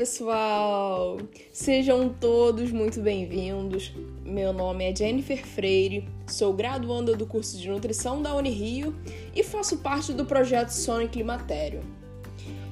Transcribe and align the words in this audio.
pessoal! 0.00 1.18
Sejam 1.52 2.08
todos 2.08 2.72
muito 2.72 3.00
bem-vindos. 3.00 3.92
Meu 4.24 4.52
nome 4.52 4.90
é 4.90 4.96
Jennifer 4.96 5.46
Freire, 5.46 6.08
sou 6.26 6.52
graduanda 6.52 7.14
do 7.14 7.26
curso 7.26 7.58
de 7.58 7.68
nutrição 7.68 8.22
da 8.22 8.34
Unirio 8.34 8.94
e 9.36 9.44
faço 9.44 9.78
parte 9.78 10.12
do 10.12 10.24
projeto 10.24 10.70
Sono 10.70 11.08
Climatério. 11.08 11.82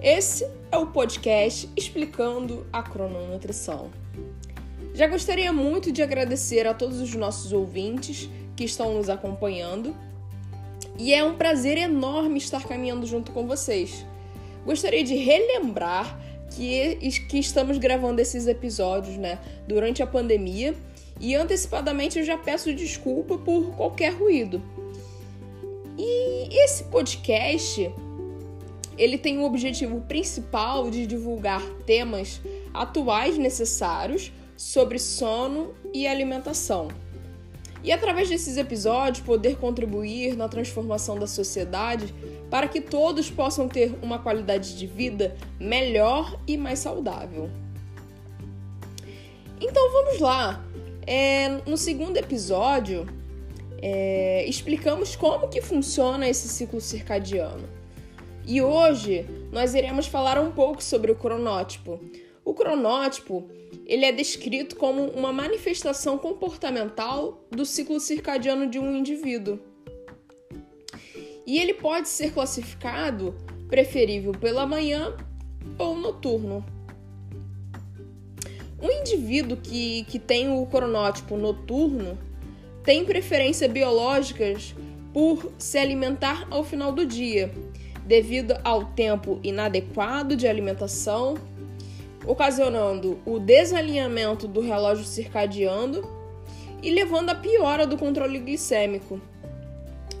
Esse 0.00 0.46
é 0.70 0.76
o 0.76 0.88
podcast 0.88 1.70
explicando 1.76 2.66
a 2.72 2.82
crononutrição. 2.82 3.90
Já 4.94 5.06
gostaria 5.06 5.52
muito 5.52 5.92
de 5.92 6.02
agradecer 6.02 6.66
a 6.66 6.74
todos 6.74 7.00
os 7.00 7.14
nossos 7.14 7.52
ouvintes 7.52 8.28
que 8.56 8.64
estão 8.64 8.94
nos 8.94 9.08
acompanhando 9.08 9.94
e 10.98 11.14
é 11.14 11.24
um 11.24 11.36
prazer 11.36 11.78
enorme 11.78 12.38
estar 12.38 12.66
caminhando 12.66 13.06
junto 13.06 13.32
com 13.32 13.46
vocês. 13.46 14.04
Gostaria 14.64 15.02
de 15.02 15.14
relembrar 15.14 16.18
que, 16.50 16.96
que 17.28 17.38
estamos 17.38 17.78
gravando 17.78 18.20
esses 18.20 18.46
episódios 18.46 19.16
né, 19.16 19.38
durante 19.66 20.02
a 20.02 20.06
pandemia 20.06 20.74
e 21.20 21.34
antecipadamente 21.34 22.18
eu 22.18 22.24
já 22.24 22.36
peço 22.36 22.74
desculpa 22.74 23.38
por 23.38 23.74
qualquer 23.76 24.12
ruído. 24.12 24.62
E 25.98 26.48
esse 26.64 26.84
podcast 26.84 27.92
ele 28.96 29.18
tem 29.18 29.38
o 29.38 29.44
objetivo 29.44 30.00
principal 30.02 30.90
de 30.90 31.06
divulgar 31.06 31.62
temas 31.86 32.40
atuais 32.72 33.38
necessários 33.38 34.32
sobre 34.56 34.98
sono 34.98 35.74
e 35.92 36.06
alimentação. 36.06 36.88
E 37.82 37.90
através 37.90 38.28
desses 38.28 38.56
episódios 38.56 39.24
poder 39.24 39.56
contribuir 39.56 40.36
na 40.36 40.48
transformação 40.48 41.18
da 41.18 41.26
sociedade 41.26 42.14
para 42.52 42.68
que 42.68 42.82
todos 42.82 43.30
possam 43.30 43.66
ter 43.66 43.94
uma 44.02 44.18
qualidade 44.18 44.76
de 44.76 44.86
vida 44.86 45.34
melhor 45.58 46.38
e 46.46 46.58
mais 46.58 46.80
saudável. 46.80 47.48
Então 49.58 49.90
vamos 49.90 50.20
lá. 50.20 50.62
É, 51.06 51.48
no 51.66 51.78
segundo 51.78 52.18
episódio, 52.18 53.06
é, 53.80 54.44
explicamos 54.46 55.16
como 55.16 55.48
que 55.48 55.62
funciona 55.62 56.28
esse 56.28 56.46
ciclo 56.46 56.78
circadiano. 56.78 57.66
E 58.46 58.60
hoje 58.60 59.24
nós 59.50 59.74
iremos 59.74 60.06
falar 60.06 60.38
um 60.38 60.52
pouco 60.52 60.84
sobre 60.84 61.10
o 61.10 61.16
cronótipo. 61.16 61.98
O 62.44 62.52
cronótipo 62.52 63.48
ele 63.86 64.04
é 64.04 64.12
descrito 64.12 64.76
como 64.76 65.06
uma 65.06 65.32
manifestação 65.32 66.18
comportamental 66.18 67.46
do 67.50 67.64
ciclo 67.64 67.98
circadiano 67.98 68.66
de 68.66 68.78
um 68.78 68.94
indivíduo 68.94 69.71
e 71.46 71.58
ele 71.58 71.74
pode 71.74 72.08
ser 72.08 72.32
classificado 72.32 73.34
preferível 73.68 74.32
pela 74.32 74.66
manhã 74.66 75.16
ou 75.78 75.96
noturno. 75.96 76.64
Um 78.80 78.90
indivíduo 78.90 79.56
que, 79.56 80.04
que 80.04 80.18
tem 80.18 80.50
o 80.50 80.66
cronótipo 80.66 81.36
noturno 81.36 82.18
tem 82.82 83.04
preferência 83.04 83.68
biológicas 83.68 84.74
por 85.12 85.52
se 85.56 85.78
alimentar 85.78 86.46
ao 86.50 86.64
final 86.64 86.90
do 86.90 87.06
dia, 87.06 87.52
devido 88.04 88.54
ao 88.64 88.86
tempo 88.86 89.38
inadequado 89.42 90.36
de 90.36 90.48
alimentação, 90.48 91.36
ocasionando 92.26 93.20
o 93.24 93.38
desalinhamento 93.38 94.48
do 94.48 94.60
relógio 94.60 95.04
circadiano 95.04 96.02
e 96.82 96.90
levando 96.90 97.30
à 97.30 97.34
piora 97.34 97.86
do 97.86 97.96
controle 97.96 98.38
glicêmico 98.40 99.20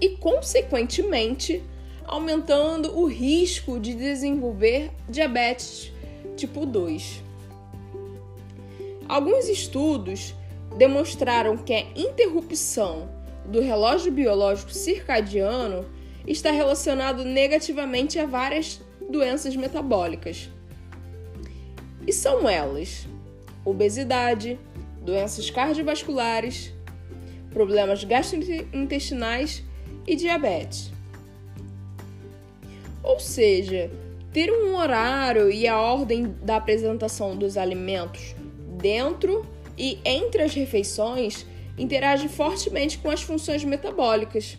e, 0.00 0.10
consequentemente, 0.10 1.62
aumentando 2.04 2.98
o 2.98 3.06
risco 3.06 3.78
de 3.78 3.94
desenvolver 3.94 4.90
diabetes 5.08 5.92
tipo 6.36 6.64
2. 6.64 7.22
Alguns 9.08 9.48
estudos 9.48 10.34
demonstraram 10.76 11.56
que 11.56 11.72
a 11.72 11.80
interrupção 11.94 13.08
do 13.44 13.60
relógio 13.60 14.12
biológico 14.12 14.72
circadiano 14.72 15.84
está 16.26 16.50
relacionado 16.50 17.24
negativamente 17.24 18.18
a 18.18 18.26
várias 18.26 18.80
doenças 19.10 19.56
metabólicas. 19.56 20.48
E 22.06 22.12
são 22.12 22.48
elas: 22.48 23.06
obesidade, 23.64 24.58
doenças 25.02 25.50
cardiovasculares, 25.50 26.72
problemas 27.50 28.04
gastrointestinais 28.04 29.64
e 30.10 30.16
diabetes. 30.16 30.90
Ou 33.02 33.20
seja, 33.20 33.90
ter 34.32 34.52
um 34.52 34.76
horário 34.76 35.50
e 35.50 35.68
a 35.68 35.80
ordem 35.80 36.34
da 36.42 36.56
apresentação 36.56 37.36
dos 37.36 37.56
alimentos 37.56 38.34
dentro 38.76 39.46
e 39.78 39.98
entre 40.04 40.42
as 40.42 40.52
refeições 40.52 41.46
interage 41.78 42.28
fortemente 42.28 42.98
com 42.98 43.08
as 43.08 43.22
funções 43.22 43.62
metabólicas. 43.64 44.58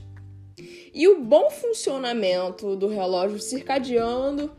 E 0.93 1.07
o 1.07 1.21
bom 1.21 1.49
funcionamento 1.49 2.75
do 2.75 2.87
relógio 2.87 3.39
circadiano 3.39 4.51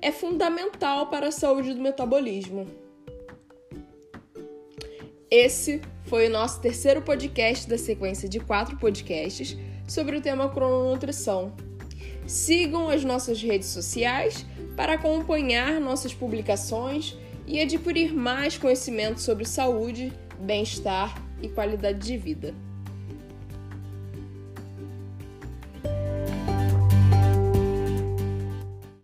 é 0.00 0.12
fundamental 0.12 1.08
para 1.08 1.28
a 1.28 1.32
saúde 1.32 1.74
do 1.74 1.80
metabolismo. 1.80 2.66
Esse 5.30 5.80
foi 6.04 6.28
o 6.28 6.30
nosso 6.30 6.60
terceiro 6.60 7.02
podcast 7.02 7.68
da 7.68 7.76
sequência 7.76 8.28
de 8.28 8.38
quatro 8.38 8.76
podcasts 8.78 9.56
sobre 9.86 10.16
o 10.16 10.20
tema 10.20 10.48
crononutrição. 10.48 11.52
Sigam 12.26 12.88
as 12.88 13.04
nossas 13.04 13.42
redes 13.42 13.68
sociais 13.68 14.46
para 14.76 14.94
acompanhar 14.94 15.80
nossas 15.80 16.14
publicações 16.14 17.16
e 17.46 17.60
adquirir 17.60 18.14
mais 18.14 18.56
conhecimento 18.56 19.20
sobre 19.20 19.44
saúde, 19.44 20.12
bem-estar 20.40 21.22
e 21.42 21.48
qualidade 21.48 21.98
de 21.98 22.16
vida. 22.16 22.54